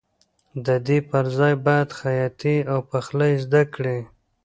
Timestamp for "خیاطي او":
1.99-2.79